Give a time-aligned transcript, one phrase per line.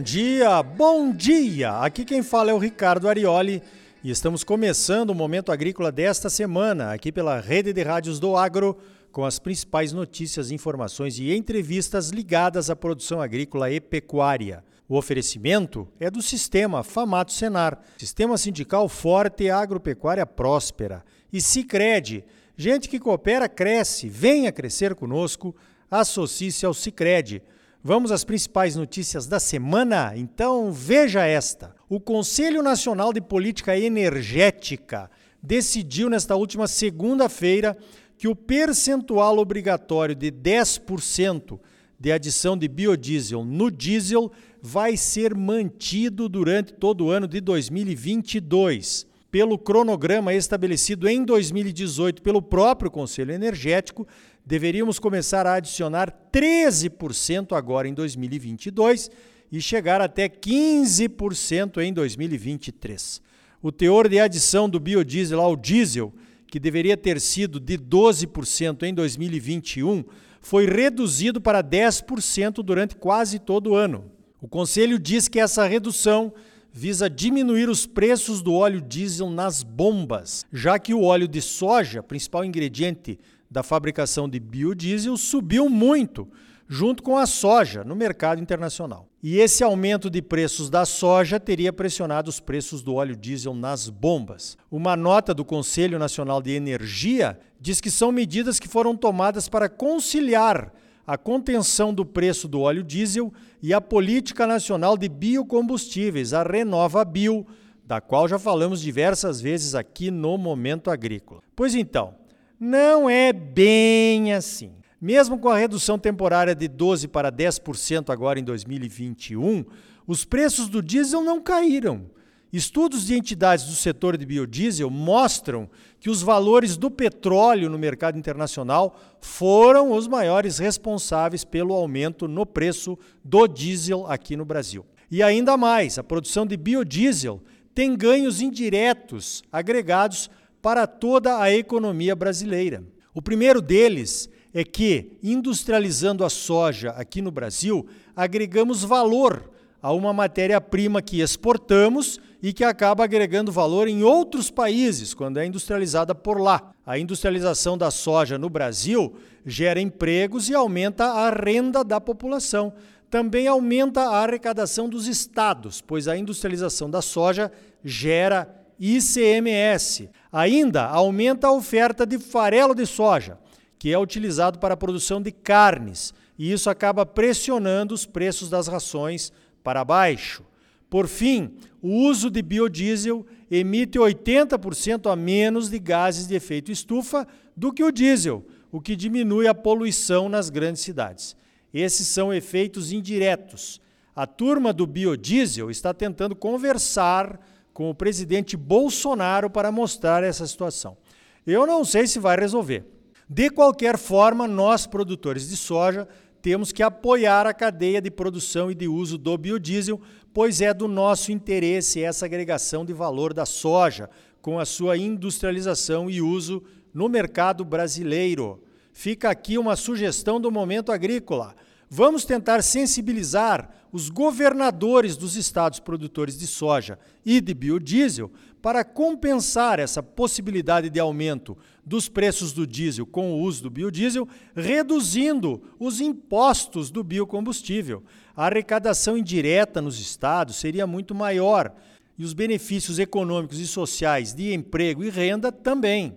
[0.00, 1.72] bom dia, bom dia!
[1.72, 3.62] Aqui quem fala é o Ricardo Arioli
[4.02, 8.78] e estamos começando o Momento Agrícola desta semana, aqui pela Rede de Rádios do Agro,
[9.12, 14.64] com as principais notícias, informações e entrevistas ligadas à produção agrícola e pecuária.
[14.88, 21.04] O oferecimento é do sistema Famato Senar, sistema sindical forte e agropecuária próspera.
[21.30, 22.24] E Cicred,
[22.56, 25.54] gente que coopera cresce, venha crescer conosco,
[25.90, 27.42] associe-se ao Cicred.
[27.82, 30.12] Vamos às principais notícias da semana?
[30.14, 31.74] Então veja esta.
[31.88, 35.10] O Conselho Nacional de Política Energética
[35.42, 37.74] decidiu nesta última segunda-feira
[38.18, 41.58] que o percentual obrigatório de 10%
[41.98, 49.06] de adição de biodiesel no diesel vai ser mantido durante todo o ano de 2022.
[49.30, 54.06] Pelo cronograma estabelecido em 2018 pelo próprio Conselho Energético,
[54.44, 59.10] deveríamos começar a adicionar 13% agora em 2022
[59.50, 63.20] e chegar até 15% em 2023.
[63.62, 66.14] O teor de adição do biodiesel ao diesel,
[66.46, 70.04] que deveria ter sido de 12% em 2021,
[70.40, 74.10] foi reduzido para 10% durante quase todo o ano.
[74.40, 76.32] O Conselho diz que essa redução
[76.72, 82.02] visa diminuir os preços do óleo diesel nas bombas, já que o óleo de soja,
[82.02, 83.18] principal ingrediente
[83.50, 86.28] da fabricação de biodiesel subiu muito,
[86.68, 89.08] junto com a soja, no mercado internacional.
[89.20, 93.88] E esse aumento de preços da soja teria pressionado os preços do óleo diesel nas
[93.88, 94.56] bombas.
[94.70, 99.68] Uma nota do Conselho Nacional de Energia diz que são medidas que foram tomadas para
[99.68, 100.72] conciliar
[101.06, 107.04] a contenção do preço do óleo diesel e a Política Nacional de Biocombustíveis, a Renova
[107.04, 107.44] Bio,
[107.84, 111.42] da qual já falamos diversas vezes aqui no Momento Agrícola.
[111.56, 112.14] Pois então,
[112.60, 114.72] não é bem assim.
[115.00, 119.64] Mesmo com a redução temporária de 12% para 10% agora em 2021,
[120.06, 122.10] os preços do diesel não caíram.
[122.52, 125.70] Estudos de entidades do setor de biodiesel mostram
[126.00, 132.44] que os valores do petróleo no mercado internacional foram os maiores responsáveis pelo aumento no
[132.44, 134.84] preço do diesel aqui no Brasil.
[135.10, 137.40] E ainda mais, a produção de biodiesel
[137.72, 140.28] tem ganhos indiretos agregados
[140.62, 142.82] para toda a economia brasileira.
[143.14, 149.50] O primeiro deles é que, industrializando a soja aqui no Brasil, agregamos valor
[149.82, 155.46] a uma matéria-prima que exportamos e que acaba agregando valor em outros países quando é
[155.46, 156.72] industrializada por lá.
[156.84, 162.72] A industrialização da soja no Brasil gera empregos e aumenta a renda da população.
[163.10, 167.50] Também aumenta a arrecadação dos estados, pois a industrialização da soja
[167.84, 170.08] gera ICMS.
[170.32, 173.38] Ainda aumenta a oferta de farelo de soja,
[173.78, 178.66] que é utilizado para a produção de carnes, e isso acaba pressionando os preços das
[178.66, 179.30] rações
[179.62, 180.42] para baixo.
[180.88, 181.52] Por fim,
[181.82, 187.84] o uso de biodiesel emite 80% a menos de gases de efeito estufa do que
[187.84, 191.36] o diesel, o que diminui a poluição nas grandes cidades.
[191.72, 193.80] Esses são efeitos indiretos.
[194.16, 197.38] A turma do biodiesel está tentando conversar
[197.80, 200.98] com o presidente Bolsonaro para mostrar essa situação.
[201.46, 202.84] Eu não sei se vai resolver.
[203.26, 206.06] De qualquer forma, nós, produtores de soja,
[206.42, 209.98] temos que apoiar a cadeia de produção e de uso do biodiesel,
[210.30, 214.10] pois é do nosso interesse essa agregação de valor da soja
[214.42, 216.62] com a sua industrialização e uso
[216.92, 218.62] no mercado brasileiro.
[218.92, 221.56] Fica aqui uma sugestão do momento agrícola.
[221.92, 226.96] Vamos tentar sensibilizar os governadores dos estados produtores de soja
[227.26, 228.30] e de biodiesel
[228.62, 234.28] para compensar essa possibilidade de aumento dos preços do diesel com o uso do biodiesel,
[234.54, 238.04] reduzindo os impostos do biocombustível.
[238.36, 241.74] A arrecadação indireta nos estados seria muito maior
[242.16, 246.16] e os benefícios econômicos e sociais de emprego e renda também.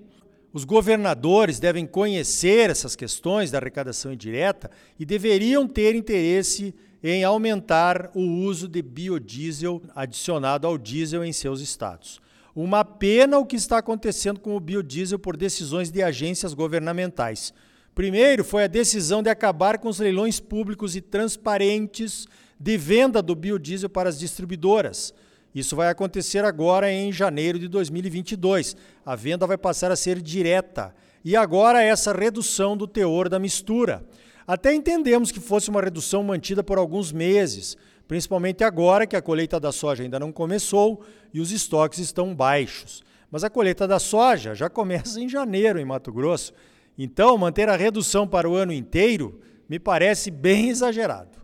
[0.53, 4.69] Os governadores devem conhecer essas questões da arrecadação indireta
[5.00, 11.59] e deveriam ter interesse em aumentar o uso de biodiesel adicionado ao diesel em seus
[11.59, 12.21] estados.
[12.55, 17.51] Uma pena o que está acontecendo com o biodiesel por decisões de agências governamentais.
[17.95, 22.27] Primeiro foi a decisão de acabar com os leilões públicos e transparentes
[22.59, 25.15] de venda do biodiesel para as distribuidoras.
[25.53, 28.75] Isso vai acontecer agora em janeiro de 2022.
[29.05, 30.94] A venda vai passar a ser direta.
[31.23, 34.03] E agora essa redução do teor da mistura.
[34.45, 37.77] Até entendemos que fosse uma redução mantida por alguns meses,
[38.07, 41.01] principalmente agora que a colheita da soja ainda não começou
[41.33, 43.03] e os estoques estão baixos.
[43.31, 46.53] Mas a colheita da soja já começa em janeiro em Mato Grosso.
[46.97, 49.39] Então, manter a redução para o ano inteiro
[49.69, 51.39] me parece bem exagerado.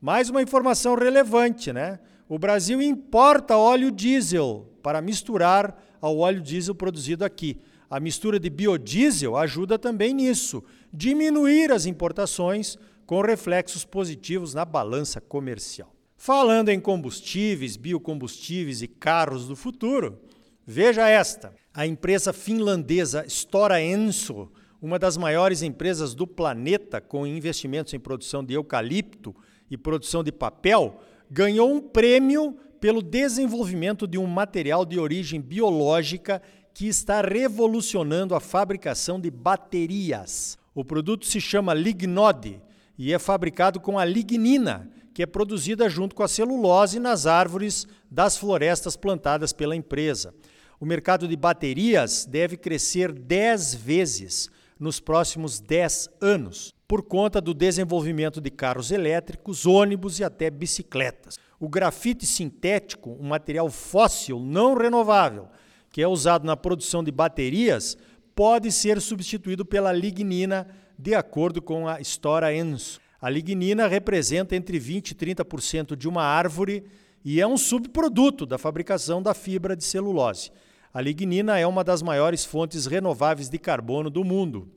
[0.00, 2.00] Mais uma informação relevante, né?
[2.30, 7.58] O Brasil importa óleo diesel para misturar ao óleo diesel produzido aqui.
[7.90, 10.62] A mistura de biodiesel ajuda também nisso,
[10.92, 15.92] diminuir as importações com reflexos positivos na balança comercial.
[16.16, 20.20] Falando em combustíveis, biocombustíveis e carros do futuro,
[20.64, 21.52] veja esta.
[21.74, 28.44] A empresa finlandesa Stora Enso, uma das maiores empresas do planeta com investimentos em produção
[28.44, 29.34] de eucalipto
[29.68, 31.00] e produção de papel,
[31.30, 36.42] ganhou um prêmio pelo desenvolvimento de um material de origem biológica
[36.74, 40.58] que está revolucionando a fabricação de baterias.
[40.74, 42.60] O produto se chama Lignode
[42.98, 47.86] e é fabricado com a lignina, que é produzida junto com a celulose nas árvores
[48.10, 50.34] das florestas plantadas pela empresa.
[50.78, 54.48] O mercado de baterias deve crescer 10 vezes
[54.78, 61.38] nos próximos 10 anos por conta do desenvolvimento de carros elétricos, ônibus e até bicicletas.
[61.60, 65.46] O grafite sintético, um material fóssil não renovável,
[65.92, 67.96] que é usado na produção de baterias,
[68.34, 70.66] pode ser substituído pela lignina,
[70.98, 72.98] de acordo com a Stora Enso.
[73.22, 76.82] A lignina representa entre 20 e 30% de uma árvore
[77.24, 80.50] e é um subproduto da fabricação da fibra de celulose.
[80.92, 84.68] A lignina é uma das maiores fontes renováveis de carbono do mundo.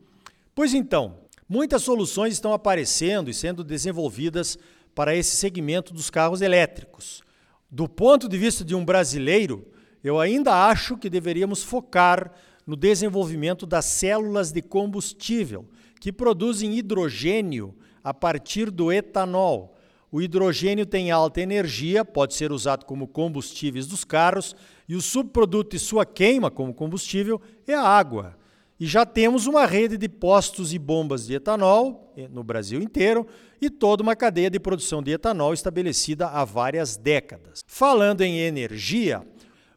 [0.54, 1.23] Pois então,
[1.53, 4.57] Muitas soluções estão aparecendo e sendo desenvolvidas
[4.95, 7.21] para esse segmento dos carros elétricos.
[7.69, 9.63] Do ponto de vista de um brasileiro,
[10.03, 12.33] eu ainda acho que deveríamos focar
[12.65, 15.69] no desenvolvimento das células de combustível,
[16.01, 19.77] que produzem hidrogênio a partir do etanol.
[20.11, 24.55] O hidrogênio tem alta energia, pode ser usado como combustíveis dos carros,
[24.89, 28.41] e o subproduto de sua queima como combustível é a água.
[28.83, 33.25] E já temos uma rede de postos e bombas de etanol eh, no Brasil inteiro
[33.62, 37.63] e toda uma cadeia de produção de etanol estabelecida há várias décadas.
[37.65, 39.25] Falando em energia,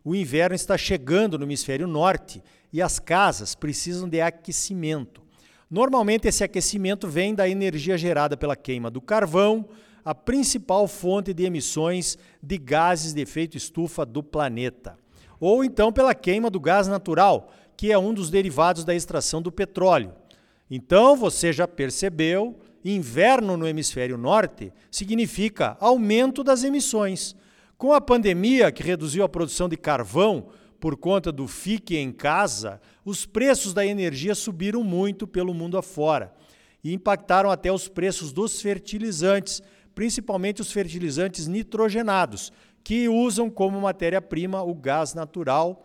[0.05, 2.43] o inverno está chegando no hemisfério norte
[2.73, 5.23] e as casas precisam de aquecimento.
[5.71, 9.69] Normalmente, esse aquecimento vem da energia gerada pela queima do carvão,
[10.05, 14.99] a principal fonte de emissões de gases de efeito estufa do planeta,
[15.39, 19.53] ou então pela queima do gás natural que é um dos derivados da extração do
[19.53, 20.13] petróleo.
[20.71, 27.37] Então, você já percebeu, inverno no hemisfério norte significa aumento das emissões.
[27.77, 30.49] Com a pandemia que reduziu a produção de carvão
[30.81, 36.33] por conta do fique em casa, os preços da energia subiram muito pelo mundo afora
[36.83, 39.63] e impactaram até os preços dos fertilizantes,
[39.95, 42.53] principalmente os fertilizantes nitrogenados,
[42.85, 45.85] que usam como matéria-prima o gás natural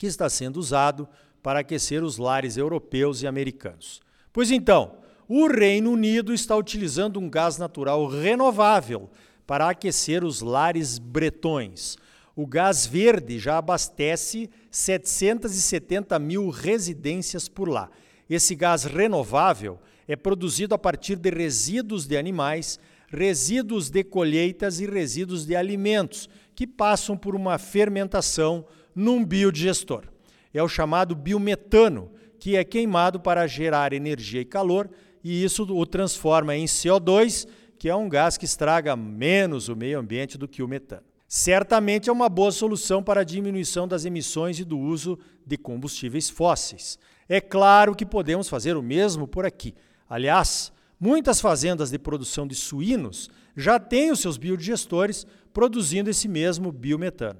[0.00, 1.06] que está sendo usado
[1.42, 4.00] para aquecer os lares europeus e americanos.
[4.32, 4.94] Pois então,
[5.28, 9.10] o Reino Unido está utilizando um gás natural renovável
[9.46, 11.98] para aquecer os lares bretões.
[12.34, 17.90] O gás verde já abastece 770 mil residências por lá.
[18.28, 24.86] Esse gás renovável é produzido a partir de resíduos de animais, resíduos de colheitas e
[24.86, 28.64] resíduos de alimentos, que passam por uma fermentação
[28.94, 30.04] num biodigestor.
[30.52, 34.90] É o chamado biometano, que é queimado para gerar energia e calor,
[35.22, 37.46] e isso o transforma em CO2,
[37.78, 41.02] que é um gás que estraga menos o meio ambiente do que o metano.
[41.28, 46.28] Certamente é uma boa solução para a diminuição das emissões e do uso de combustíveis
[46.28, 46.98] fósseis.
[47.28, 49.72] É claro que podemos fazer o mesmo por aqui.
[50.08, 56.72] Aliás, muitas fazendas de produção de suínos já têm os seus biodigestores produzindo esse mesmo
[56.72, 57.38] biometano.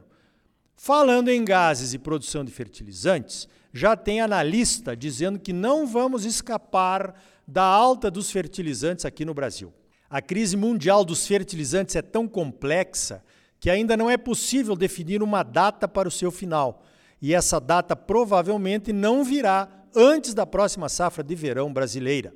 [0.83, 7.23] Falando em gases e produção de fertilizantes, já tem analista dizendo que não vamos escapar
[7.47, 9.75] da alta dos fertilizantes aqui no Brasil.
[10.09, 13.23] A crise mundial dos fertilizantes é tão complexa
[13.61, 16.83] que ainda não é possível definir uma data para o seu final.
[17.21, 22.33] E essa data provavelmente não virá antes da próxima safra de verão brasileira.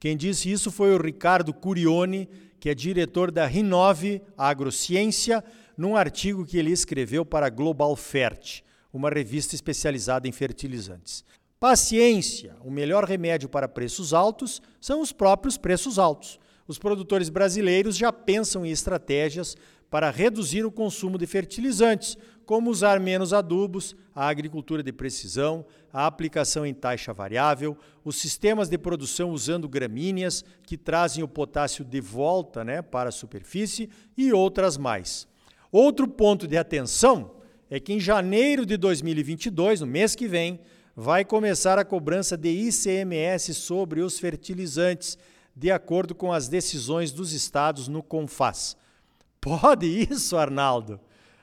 [0.00, 2.26] Quem disse isso foi o Ricardo Curione,
[2.58, 5.44] que é diretor da Rinove Agrociência,
[5.76, 8.62] num artigo que ele escreveu para Global Fert,
[8.92, 11.24] uma revista especializada em fertilizantes.
[11.58, 16.40] Paciência, o melhor remédio para preços altos são os próprios preços altos.
[16.66, 19.56] Os produtores brasileiros já pensam em estratégias
[19.88, 26.06] para reduzir o consumo de fertilizantes, como usar menos adubos, a agricultura de precisão, a
[26.06, 32.00] aplicação em taxa variável, os sistemas de produção usando gramíneas que trazem o potássio de
[32.00, 35.28] volta né, para a superfície e outras mais.
[35.72, 37.30] Outro ponto de atenção
[37.70, 40.60] é que em janeiro de 2022, no mês que vem,
[40.94, 45.16] vai começar a cobrança de ICMS sobre os fertilizantes,
[45.56, 48.76] de acordo com as decisões dos estados no CONFAS.
[49.40, 51.00] Pode isso, Arnaldo?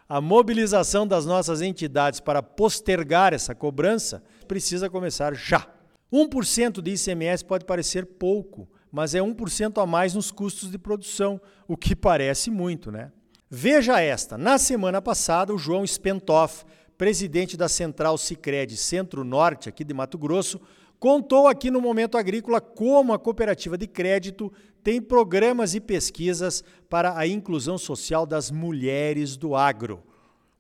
[0.07, 5.67] A mobilização das nossas entidades para postergar essa cobrança precisa começar já.
[6.13, 11.41] 1% de ICMS pode parecer pouco, mas é 1% a mais nos custos de produção,
[11.67, 13.11] o que parece muito, né?
[13.49, 16.63] Veja esta: na semana passada, o João Spentoff,
[16.95, 20.61] presidente da Central Sicredi Centro-Norte aqui de Mato Grosso,
[20.99, 24.53] contou aqui no Momento Agrícola como a cooperativa de crédito
[24.83, 30.03] tem programas e pesquisas para a inclusão social das mulheres do agro.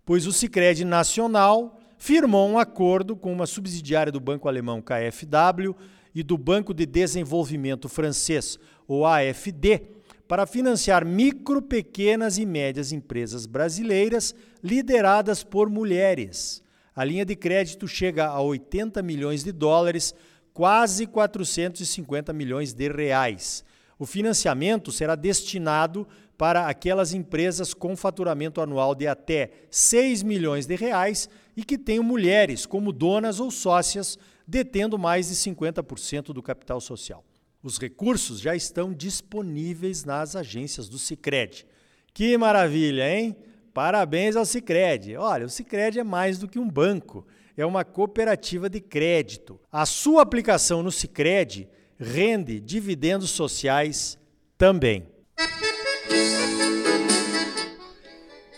[0.03, 5.75] Pois o Sicredi Nacional firmou um acordo com uma subsidiária do banco alemão KfW
[6.15, 9.98] e do Banco de Desenvolvimento Francês, o AFD,
[10.29, 16.61] para financiar micro, pequenas e médias empresas brasileiras lideradas por mulheres.
[16.95, 20.13] A linha de crédito chega a 80 milhões de dólares,
[20.53, 23.65] quase 450 milhões de reais.
[23.97, 26.07] O financiamento será destinado
[26.37, 32.03] para aquelas empresas com faturamento anual de até 6 milhões de reais e que tenham
[32.03, 34.15] mulheres como donas ou sócias,
[34.47, 37.25] detendo mais de 50% do capital social.
[37.61, 41.65] Os recursos já estão disponíveis nas agências do Sicredi.
[42.13, 43.35] Que maravilha, hein?
[43.73, 45.17] Parabéns ao Sicredi.
[45.17, 49.59] Olha, o Sicredi é mais do que um banco, é uma cooperativa de crédito.
[49.69, 51.67] A sua aplicação no Sicredi
[51.99, 54.17] rende dividendos sociais
[54.57, 55.05] também.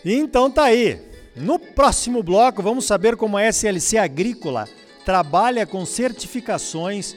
[0.05, 0.99] Então tá aí.
[1.35, 4.67] No próximo bloco vamos saber como a SLC Agrícola
[5.03, 7.15] trabalha com certificações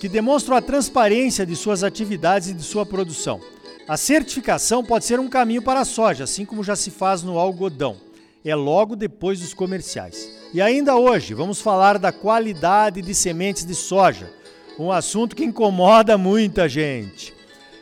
[0.00, 3.40] que demonstram a transparência de suas atividades e de sua produção.
[3.86, 7.38] A certificação pode ser um caminho para a soja, assim como já se faz no
[7.38, 7.96] algodão.
[8.44, 10.30] É logo depois dos comerciais.
[10.52, 14.30] E ainda hoje vamos falar da qualidade de sementes de soja,
[14.78, 17.34] um assunto que incomoda muita gente.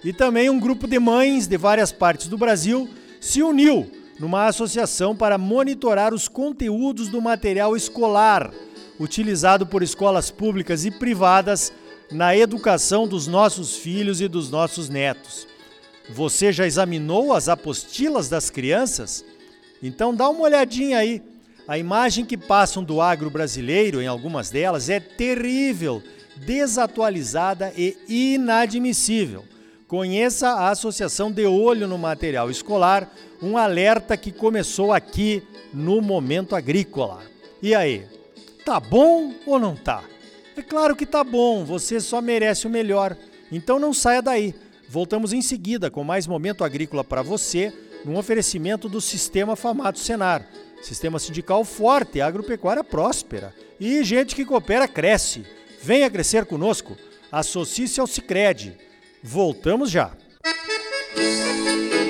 [0.04, 2.88] E também um grupo de mães de várias partes do Brasil
[3.20, 8.52] se uniu numa associação para monitorar os conteúdos do material escolar
[8.98, 11.72] utilizado por escolas públicas e privadas
[12.10, 15.46] na educação dos nossos filhos e dos nossos netos.
[16.10, 19.24] Você já examinou as apostilas das crianças?
[19.82, 21.22] Então dá uma olhadinha aí.
[21.66, 26.02] A imagem que passam do agro brasileiro, em algumas delas, é terrível,
[26.36, 29.44] desatualizada e inadmissível.
[29.86, 33.08] Conheça a Associação de Olho no Material Escolar,
[33.42, 35.42] um alerta que começou aqui
[35.72, 37.22] no Momento Agrícola.
[37.60, 38.06] E aí,
[38.64, 40.02] tá bom ou não tá?
[40.56, 43.16] É claro que tá bom, você só merece o melhor.
[43.50, 44.54] Então não saia daí.
[44.88, 47.72] Voltamos em seguida com mais Momento Agrícola para você,
[48.04, 50.46] num oferecimento do Sistema Famato Senar.
[50.82, 53.54] Sistema sindical forte, agropecuária próspera.
[53.80, 55.46] E gente que coopera cresce.
[55.82, 56.96] Venha crescer conosco.
[57.30, 58.76] Associe-se ao Cicred.
[59.22, 60.12] Voltamos já.
[61.16, 62.01] Música